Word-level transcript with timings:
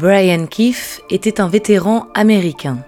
Brian 0.00 0.46
Keefe 0.46 1.02
était 1.10 1.42
un 1.42 1.48
vétéran 1.48 2.06
américain. 2.14 2.78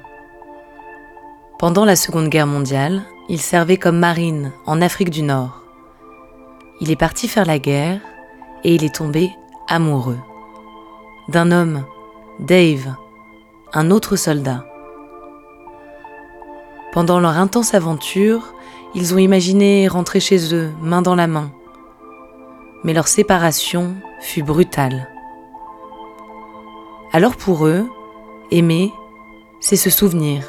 Pendant 1.59 1.85
la 1.85 1.95
Seconde 1.95 2.31
Guerre 2.31 2.47
mondiale, 2.47 3.03
il 3.29 3.39
servait 3.39 3.77
comme 3.77 3.99
marine 3.99 4.51
en 4.65 4.81
Afrique 4.81 5.11
du 5.11 5.23
Nord. 5.23 5.61
Il 6.81 6.91
est 6.91 6.97
parti 6.97 7.29
faire 7.29 7.45
la 7.45 7.59
guerre 7.59 8.01
et 8.65 8.75
il 8.75 8.83
est 8.83 8.95
tombé 8.95 9.31
amoureux 9.69 10.17
d'un 11.29 11.53
homme, 11.53 11.85
Dave, 12.41 12.95
un 13.75 13.91
autre 13.91 14.17
soldat. 14.17 14.65
Pendant 16.93 17.21
leur 17.21 17.37
intense 17.37 17.75
aventure, 17.75 18.55
ils 18.95 19.13
ont 19.13 19.19
imaginé 19.19 19.87
rentrer 19.87 20.21
chez 20.21 20.55
eux, 20.55 20.73
main 20.81 21.03
dans 21.03 21.15
la 21.15 21.27
main. 21.27 21.53
Mais 22.85 22.95
leur 22.95 23.07
séparation 23.07 23.97
fut 24.23 24.43
brutale. 24.43 25.12
Alors 27.15 27.37
pour 27.37 27.67
eux, 27.67 27.87
aimer, 28.51 28.91
c'est 29.61 29.77
se 29.77 29.91
souvenir. 29.91 30.47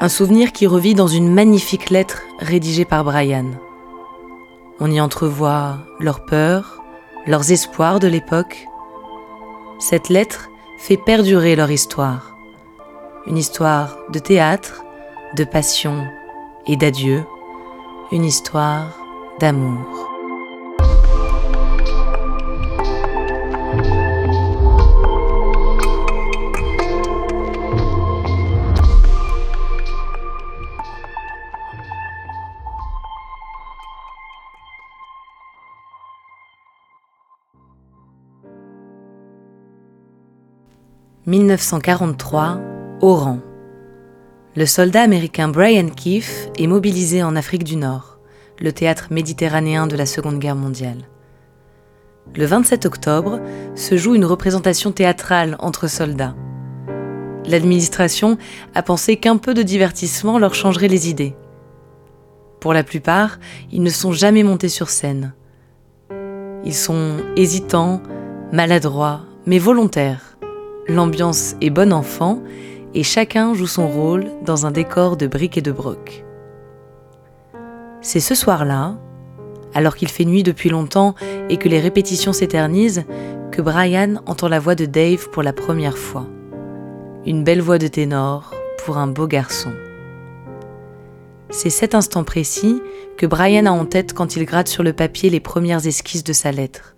Un 0.00 0.08
souvenir 0.08 0.52
qui 0.52 0.66
revit 0.66 0.94
dans 0.94 1.08
une 1.08 1.30
magnifique 1.30 1.90
lettre 1.90 2.22
rédigée 2.38 2.86
par 2.86 3.04
Brian. 3.04 3.50
On 4.80 4.90
y 4.90 4.98
entrevoit 4.98 5.76
leurs 6.00 6.24
peurs, 6.24 6.82
leurs 7.26 7.52
espoirs 7.52 8.00
de 8.00 8.08
l'époque. 8.08 8.66
Cette 9.78 10.08
lettre 10.08 10.48
fait 10.78 10.96
perdurer 10.96 11.54
leur 11.54 11.70
histoire. 11.70 12.34
Une 13.26 13.36
histoire 13.36 13.98
de 14.10 14.20
théâtre, 14.20 14.84
de 15.36 15.44
passion 15.44 16.02
et 16.66 16.76
d'adieu. 16.76 17.24
Une 18.10 18.24
histoire 18.24 18.98
d'amour. 19.38 20.13
1943, 41.26 42.60
Oran. 43.00 43.38
Le 44.56 44.66
soldat 44.66 45.00
américain 45.00 45.48
Brian 45.48 45.88
Keefe 45.88 46.50
est 46.58 46.66
mobilisé 46.66 47.22
en 47.22 47.34
Afrique 47.34 47.64
du 47.64 47.76
Nord, 47.76 48.18
le 48.60 48.72
théâtre 48.72 49.06
méditerranéen 49.10 49.86
de 49.86 49.96
la 49.96 50.04
Seconde 50.04 50.38
Guerre 50.38 50.54
mondiale. 50.54 51.08
Le 52.36 52.44
27 52.44 52.84
octobre 52.84 53.40
se 53.74 53.96
joue 53.96 54.14
une 54.14 54.26
représentation 54.26 54.92
théâtrale 54.92 55.56
entre 55.60 55.88
soldats. 55.88 56.36
L'administration 57.46 58.36
a 58.74 58.82
pensé 58.82 59.16
qu'un 59.16 59.38
peu 59.38 59.54
de 59.54 59.62
divertissement 59.62 60.38
leur 60.38 60.54
changerait 60.54 60.88
les 60.88 61.08
idées. 61.08 61.34
Pour 62.60 62.74
la 62.74 62.84
plupart, 62.84 63.38
ils 63.72 63.82
ne 63.82 63.88
sont 63.88 64.12
jamais 64.12 64.42
montés 64.42 64.68
sur 64.68 64.90
scène. 64.90 65.32
Ils 66.66 66.74
sont 66.74 67.16
hésitants, 67.34 68.02
maladroits, 68.52 69.22
mais 69.46 69.58
volontaires 69.58 70.33
l'ambiance 70.88 71.56
est 71.60 71.70
bon 71.70 71.92
enfant 71.92 72.42
et 72.94 73.02
chacun 73.02 73.54
joue 73.54 73.66
son 73.66 73.88
rôle 73.88 74.26
dans 74.44 74.66
un 74.66 74.70
décor 74.70 75.16
de 75.16 75.26
briques 75.26 75.58
et 75.58 75.62
de 75.62 75.72
broc. 75.72 76.24
C'est 78.00 78.20
ce 78.20 78.34
soir-là, 78.34 78.96
alors 79.72 79.96
qu'il 79.96 80.08
fait 80.08 80.24
nuit 80.24 80.42
depuis 80.42 80.68
longtemps 80.68 81.14
et 81.48 81.56
que 81.56 81.68
les 81.68 81.80
répétitions 81.80 82.32
s'éternisent, 82.32 83.04
que 83.50 83.62
Brian 83.62 84.16
entend 84.26 84.48
la 84.48 84.60
voix 84.60 84.74
de 84.74 84.84
Dave 84.84 85.30
pour 85.30 85.42
la 85.42 85.52
première 85.52 85.98
fois. 85.98 86.26
Une 87.26 87.44
belle 87.44 87.62
voix 87.62 87.78
de 87.78 87.88
ténor 87.88 88.52
pour 88.84 88.98
un 88.98 89.06
beau 89.06 89.26
garçon. 89.26 89.72
C'est 91.50 91.70
cet 91.70 91.94
instant 91.94 92.24
précis 92.24 92.82
que 93.16 93.26
Brian 93.26 93.66
a 93.66 93.70
en 93.70 93.86
tête 93.86 94.12
quand 94.12 94.36
il 94.36 94.44
gratte 94.44 94.68
sur 94.68 94.82
le 94.82 94.92
papier 94.92 95.30
les 95.30 95.40
premières 95.40 95.86
esquisses 95.86 96.24
de 96.24 96.32
sa 96.32 96.52
lettre. 96.52 96.96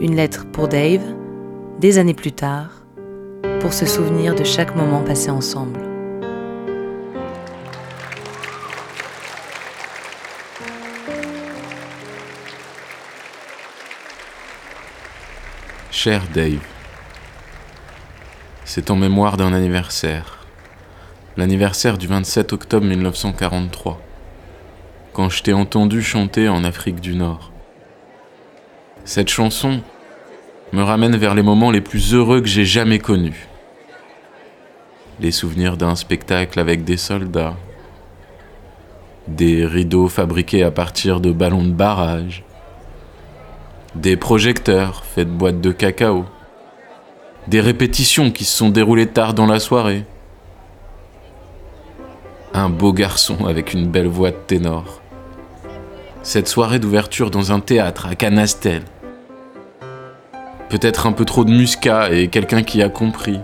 Une 0.00 0.14
lettre 0.14 0.46
pour 0.50 0.68
Dave, 0.68 1.02
des 1.80 1.98
années 1.98 2.14
plus 2.14 2.32
tard, 2.32 2.77
pour 3.60 3.72
se 3.72 3.86
souvenir 3.86 4.34
de 4.34 4.44
chaque 4.44 4.74
moment 4.76 5.02
passé 5.02 5.30
ensemble. 5.30 5.80
Cher 15.90 16.22
Dave, 16.32 16.60
c'est 18.64 18.90
en 18.90 18.96
mémoire 18.96 19.36
d'un 19.36 19.52
anniversaire, 19.52 20.38
l'anniversaire 21.36 21.98
du 21.98 22.06
27 22.06 22.52
octobre 22.52 22.86
1943, 22.86 24.00
quand 25.12 25.28
je 25.28 25.42
t'ai 25.42 25.52
entendu 25.52 26.02
chanter 26.02 26.48
en 26.48 26.62
Afrique 26.62 27.00
du 27.00 27.16
Nord. 27.16 27.50
Cette 29.04 29.28
chanson, 29.28 29.82
me 30.72 30.82
ramène 30.82 31.16
vers 31.16 31.34
les 31.34 31.42
moments 31.42 31.70
les 31.70 31.80
plus 31.80 32.14
heureux 32.14 32.40
que 32.40 32.46
j'ai 32.46 32.64
jamais 32.64 32.98
connus. 32.98 33.47
Les 35.20 35.32
souvenirs 35.32 35.76
d'un 35.76 35.96
spectacle 35.96 36.60
avec 36.60 36.84
des 36.84 36.96
soldats, 36.96 37.56
des 39.26 39.66
rideaux 39.66 40.08
fabriqués 40.08 40.62
à 40.62 40.70
partir 40.70 41.20
de 41.20 41.32
ballons 41.32 41.64
de 41.64 41.72
barrage, 41.72 42.44
des 43.96 44.16
projecteurs 44.16 45.04
faits 45.04 45.26
de 45.26 45.32
boîtes 45.32 45.60
de 45.60 45.72
cacao, 45.72 46.24
des 47.48 47.60
répétitions 47.60 48.30
qui 48.30 48.44
se 48.44 48.56
sont 48.56 48.68
déroulées 48.68 49.08
tard 49.08 49.34
dans 49.34 49.46
la 49.46 49.58
soirée, 49.58 50.04
un 52.54 52.68
beau 52.68 52.92
garçon 52.92 53.44
avec 53.46 53.74
une 53.74 53.88
belle 53.88 54.06
voix 54.06 54.30
de 54.30 54.36
ténor. 54.36 55.00
Cette 56.22 56.46
soirée 56.46 56.78
d'ouverture 56.78 57.32
dans 57.32 57.50
un 57.50 57.58
théâtre 57.58 58.06
à 58.06 58.14
Canastel, 58.14 58.82
peut-être 60.68 61.08
un 61.08 61.12
peu 61.12 61.24
trop 61.24 61.44
de 61.44 61.50
muscat 61.50 62.12
et 62.12 62.28
quelqu'un 62.28 62.62
qui 62.62 62.82
a 62.82 62.88
compris. 62.88 63.40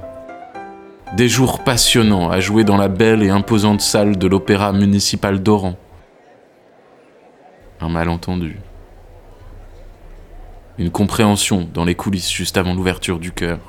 Des 1.16 1.28
jours 1.28 1.62
passionnants 1.62 2.28
à 2.28 2.40
jouer 2.40 2.64
dans 2.64 2.76
la 2.76 2.88
belle 2.88 3.22
et 3.22 3.30
imposante 3.30 3.80
salle 3.80 4.18
de 4.18 4.26
l'Opéra 4.26 4.72
municipal 4.72 5.40
d'Oran. 5.40 5.76
Un 7.80 7.88
malentendu. 7.88 8.58
Une 10.76 10.90
compréhension 10.90 11.68
dans 11.72 11.84
les 11.84 11.94
coulisses 11.94 12.32
juste 12.32 12.56
avant 12.56 12.74
l'ouverture 12.74 13.20
du 13.20 13.30
cœur. 13.30 13.60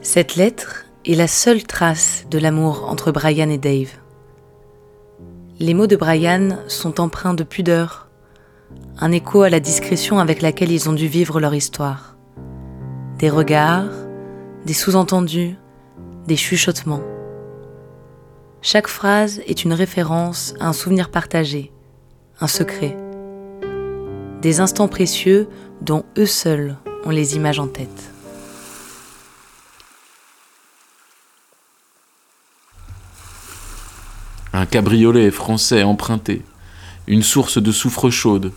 Cette 0.00 0.34
lettre 0.34 0.86
est 1.06 1.14
la 1.14 1.28
seule 1.28 1.62
trace 1.62 2.26
de 2.32 2.38
l'amour 2.40 2.88
entre 2.90 3.12
Brian 3.12 3.48
et 3.48 3.58
Dave. 3.58 3.92
Les 5.60 5.74
mots 5.74 5.86
de 5.86 5.94
Brian 5.94 6.58
sont 6.66 7.00
empreints 7.00 7.34
de 7.34 7.44
pudeur, 7.44 8.08
un 8.98 9.12
écho 9.12 9.42
à 9.42 9.50
la 9.50 9.60
discrétion 9.60 10.18
avec 10.18 10.42
laquelle 10.42 10.72
ils 10.72 10.90
ont 10.90 10.94
dû 10.94 11.06
vivre 11.06 11.38
leur 11.38 11.54
histoire. 11.54 12.17
Des 13.18 13.30
regards, 13.30 13.90
des 14.64 14.72
sous-entendus, 14.72 15.56
des 16.28 16.36
chuchotements. 16.36 17.02
Chaque 18.62 18.86
phrase 18.86 19.40
est 19.48 19.64
une 19.64 19.72
référence 19.72 20.54
à 20.60 20.68
un 20.68 20.72
souvenir 20.72 21.10
partagé, 21.10 21.72
un 22.40 22.46
secret. 22.46 22.96
Des 24.40 24.60
instants 24.60 24.86
précieux 24.86 25.48
dont 25.80 26.04
eux 26.16 26.26
seuls 26.26 26.76
ont 27.04 27.10
les 27.10 27.34
images 27.34 27.58
en 27.58 27.66
tête. 27.66 28.12
Un 34.52 34.64
cabriolet 34.64 35.32
français 35.32 35.82
emprunté, 35.82 36.42
une 37.08 37.24
source 37.24 37.60
de 37.60 37.72
soufre 37.72 38.10
chaude, 38.10 38.52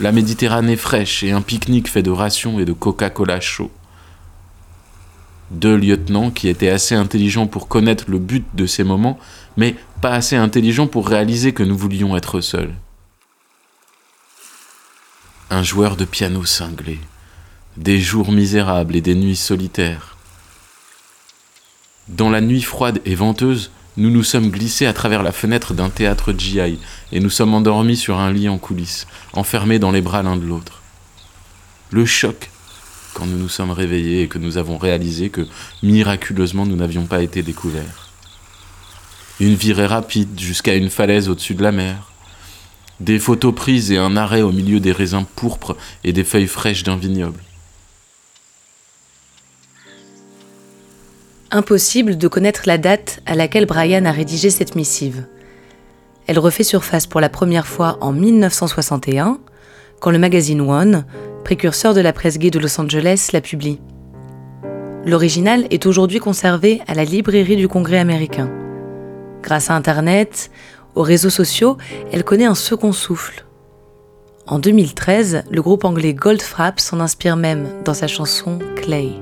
la 0.00 0.10
Méditerranée 0.10 0.76
fraîche 0.76 1.22
et 1.22 1.32
un 1.32 1.42
pique-nique 1.42 1.88
fait 1.88 2.02
de 2.02 2.10
rations 2.10 2.58
et 2.58 2.64
de 2.64 2.72
Coca-Cola 2.72 3.40
chaud. 3.40 3.70
Deux 5.50 5.76
lieutenants 5.76 6.30
qui 6.30 6.48
étaient 6.48 6.70
assez 6.70 6.94
intelligents 6.94 7.46
pour 7.46 7.68
connaître 7.68 8.04
le 8.08 8.18
but 8.18 8.44
de 8.54 8.66
ces 8.66 8.82
moments, 8.82 9.18
mais 9.56 9.76
pas 10.00 10.10
assez 10.10 10.36
intelligents 10.36 10.88
pour 10.88 11.08
réaliser 11.08 11.52
que 11.52 11.62
nous 11.62 11.76
voulions 11.76 12.16
être 12.16 12.40
seuls. 12.40 12.74
Un 15.50 15.62
joueur 15.62 15.96
de 15.96 16.04
piano 16.04 16.44
cinglé, 16.44 16.98
des 17.76 18.00
jours 18.00 18.32
misérables 18.32 18.96
et 18.96 19.00
des 19.00 19.14
nuits 19.14 19.36
solitaires. 19.36 20.16
Dans 22.08 22.30
la 22.30 22.40
nuit 22.40 22.62
froide 22.62 23.00
et 23.04 23.14
venteuse, 23.14 23.70
nous 23.96 24.10
nous 24.10 24.24
sommes 24.24 24.50
glissés 24.50 24.86
à 24.86 24.92
travers 24.92 25.22
la 25.22 25.32
fenêtre 25.32 25.74
d'un 25.74 25.88
théâtre 25.88 26.32
GI 26.32 26.78
et 27.12 27.20
nous 27.20 27.30
sommes 27.30 27.54
endormis 27.54 27.96
sur 27.96 28.18
un 28.18 28.32
lit 28.32 28.48
en 28.48 28.58
coulisses, 28.58 29.06
enfermés 29.32 29.78
dans 29.78 29.92
les 29.92 30.02
bras 30.02 30.22
l'un 30.22 30.36
de 30.36 30.44
l'autre. 30.44 30.82
Le 31.90 32.04
choc 32.04 32.50
quand 33.16 33.24
nous 33.24 33.38
nous 33.38 33.48
sommes 33.48 33.70
réveillés 33.70 34.22
et 34.22 34.28
que 34.28 34.36
nous 34.36 34.58
avons 34.58 34.76
réalisé 34.76 35.30
que 35.30 35.46
miraculeusement 35.82 36.66
nous 36.66 36.76
n'avions 36.76 37.06
pas 37.06 37.22
été 37.22 37.42
découverts. 37.42 38.10
Une 39.40 39.54
virée 39.54 39.86
rapide 39.86 40.38
jusqu'à 40.38 40.74
une 40.74 40.90
falaise 40.90 41.30
au-dessus 41.30 41.54
de 41.54 41.62
la 41.62 41.72
mer. 41.72 42.12
Des 43.00 43.18
photos 43.18 43.54
prises 43.54 43.90
et 43.90 43.96
un 43.96 44.18
arrêt 44.18 44.42
au 44.42 44.52
milieu 44.52 44.80
des 44.80 44.92
raisins 44.92 45.24
pourpres 45.34 45.78
et 46.04 46.12
des 46.12 46.24
feuilles 46.24 46.46
fraîches 46.46 46.82
d'un 46.82 46.96
vignoble. 46.96 47.40
Impossible 51.50 52.18
de 52.18 52.28
connaître 52.28 52.64
la 52.66 52.76
date 52.76 53.20
à 53.24 53.34
laquelle 53.34 53.64
Brian 53.64 54.04
a 54.04 54.12
rédigé 54.12 54.50
cette 54.50 54.76
missive. 54.76 55.24
Elle 56.26 56.38
refait 56.38 56.64
surface 56.64 57.06
pour 57.06 57.22
la 57.22 57.30
première 57.30 57.66
fois 57.66 57.96
en 58.02 58.12
1961, 58.12 59.38
quand 60.00 60.10
le 60.10 60.18
magazine 60.18 60.60
One 60.60 61.06
précurseur 61.46 61.94
de 61.94 62.00
la 62.00 62.12
presse 62.12 62.38
gay 62.38 62.50
de 62.50 62.58
Los 62.58 62.80
Angeles, 62.80 63.28
la 63.32 63.40
publie. 63.40 63.78
L'original 65.04 65.64
est 65.70 65.86
aujourd'hui 65.86 66.18
conservé 66.18 66.82
à 66.88 66.94
la 66.94 67.04
librairie 67.04 67.54
du 67.54 67.68
Congrès 67.68 68.00
américain. 68.00 68.50
Grâce 69.44 69.70
à 69.70 69.76
Internet, 69.76 70.50
aux 70.96 71.02
réseaux 71.02 71.30
sociaux, 71.30 71.76
elle 72.10 72.24
connaît 72.24 72.46
un 72.46 72.56
second 72.56 72.90
souffle. 72.90 73.46
En 74.48 74.58
2013, 74.58 75.44
le 75.48 75.62
groupe 75.62 75.84
anglais 75.84 76.14
Goldfrapp 76.14 76.80
s'en 76.80 76.98
inspire 76.98 77.36
même 77.36 77.68
dans 77.84 77.94
sa 77.94 78.08
chanson 78.08 78.58
Clay. 78.74 79.12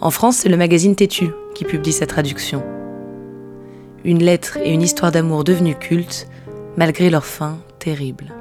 En 0.00 0.10
France, 0.10 0.38
c'est 0.38 0.48
le 0.48 0.56
magazine 0.56 0.96
Têtu 0.96 1.28
qui 1.54 1.66
publie 1.66 1.92
sa 1.92 2.06
traduction. 2.06 2.62
Une 4.02 4.22
lettre 4.22 4.56
et 4.64 4.72
une 4.72 4.80
histoire 4.80 5.12
d'amour 5.12 5.44
devenues 5.44 5.76
cultes, 5.76 6.26
malgré 6.78 7.10
leur 7.10 7.26
fin 7.26 7.58
terrible. 7.80 8.32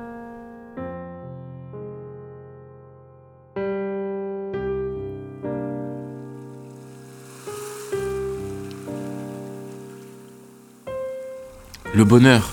Le 11.92 12.04
bonheur, 12.04 12.52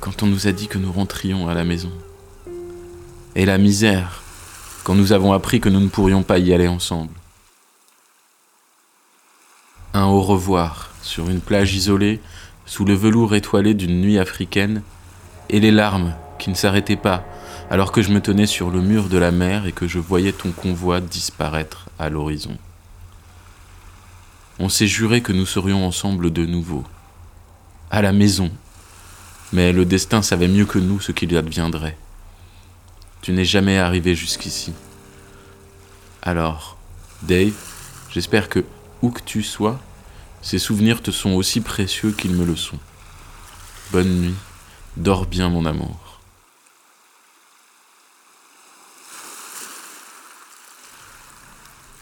quand 0.00 0.22
on 0.22 0.26
nous 0.26 0.46
a 0.46 0.52
dit 0.52 0.68
que 0.68 0.76
nous 0.76 0.92
rentrions 0.92 1.48
à 1.48 1.54
la 1.54 1.64
maison. 1.64 1.90
Et 3.34 3.46
la 3.46 3.56
misère, 3.56 4.22
quand 4.84 4.94
nous 4.94 5.12
avons 5.12 5.32
appris 5.32 5.58
que 5.58 5.70
nous 5.70 5.80
ne 5.80 5.88
pourrions 5.88 6.22
pas 6.22 6.38
y 6.38 6.52
aller 6.52 6.68
ensemble. 6.68 7.14
Un 9.94 10.04
au 10.04 10.20
revoir 10.20 10.90
sur 11.00 11.30
une 11.30 11.40
plage 11.40 11.74
isolée, 11.74 12.20
sous 12.66 12.84
le 12.84 12.92
velours 12.92 13.34
étoilé 13.34 13.72
d'une 13.72 14.02
nuit 14.02 14.18
africaine, 14.18 14.82
et 15.48 15.58
les 15.58 15.70
larmes 15.70 16.14
qui 16.38 16.50
ne 16.50 16.54
s'arrêtaient 16.54 16.96
pas 16.96 17.24
alors 17.70 17.90
que 17.90 18.02
je 18.02 18.10
me 18.10 18.20
tenais 18.20 18.46
sur 18.46 18.68
le 18.68 18.82
mur 18.82 19.08
de 19.08 19.16
la 19.16 19.30
mer 19.30 19.64
et 19.64 19.72
que 19.72 19.88
je 19.88 19.98
voyais 19.98 20.32
ton 20.32 20.50
convoi 20.50 21.00
disparaître 21.00 21.88
à 21.98 22.10
l'horizon. 22.10 22.58
On 24.58 24.68
s'est 24.68 24.86
juré 24.86 25.22
que 25.22 25.32
nous 25.32 25.46
serions 25.46 25.86
ensemble 25.86 26.30
de 26.30 26.44
nouveau 26.44 26.84
à 27.92 28.00
la 28.00 28.12
maison. 28.12 28.50
Mais 29.52 29.72
le 29.72 29.84
destin 29.84 30.22
savait 30.22 30.48
mieux 30.48 30.64
que 30.64 30.78
nous 30.78 30.98
ce 30.98 31.12
qu'il 31.12 31.36
adviendrait. 31.36 31.96
Tu 33.20 33.32
n'es 33.32 33.44
jamais 33.44 33.78
arrivé 33.78 34.16
jusqu'ici. 34.16 34.72
Alors, 36.22 36.78
Dave, 37.20 37.52
j'espère 38.10 38.48
que, 38.48 38.64
où 39.02 39.10
que 39.10 39.20
tu 39.20 39.42
sois, 39.42 39.78
ces 40.40 40.58
souvenirs 40.58 41.02
te 41.02 41.10
sont 41.10 41.32
aussi 41.32 41.60
précieux 41.60 42.12
qu'ils 42.12 42.34
me 42.34 42.46
le 42.46 42.56
sont. 42.56 42.78
Bonne 43.92 44.20
nuit, 44.20 44.34
dors 44.96 45.26
bien 45.26 45.50
mon 45.50 45.66
amour. 45.66 46.20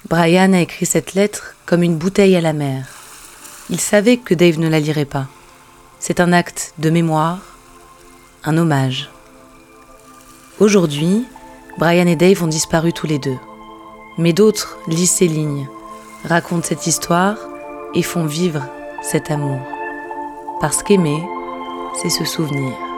Brian 0.09 0.53
a 0.53 0.61
écrit 0.61 0.87
cette 0.87 1.15
lettre 1.15 1.57
comme 1.67 1.83
une 1.83 1.99
bouteille 1.99 2.37
à 2.37 2.41
la 2.41 2.53
mer. 2.53 2.87
Il 3.71 3.81
savait 3.81 4.19
que 4.19 4.35
Dave 4.35 4.59
ne 4.59 4.69
la 4.69 4.81
lirait 4.81 5.05
pas. 5.05 5.29
C'est 6.03 6.19
un 6.19 6.33
acte 6.33 6.73
de 6.79 6.89
mémoire, 6.89 7.41
un 8.45 8.57
hommage. 8.57 9.11
Aujourd'hui, 10.59 11.27
Brian 11.77 12.07
et 12.07 12.17
Dave 12.17 12.43
ont 12.43 12.47
disparu 12.47 12.95
tous 12.95 13.07
les 13.07 13.19
deux. 13.19 13.37
Mais 14.17 14.33
d'autres 14.33 14.79
lisent 14.89 15.11
ces 15.11 15.29
lignes, 15.29 15.69
racontent 16.25 16.67
cette 16.67 16.87
histoire 16.87 17.37
et 17.95 18.03
font 18.03 18.25
vivre 18.25 18.67
cet 19.03 19.31
amour. 19.31 19.61
Parce 20.63 20.83
qu'aimer, 20.83 21.23
c'est 22.01 22.09
se 22.09 22.25
souvenir. 22.25 22.90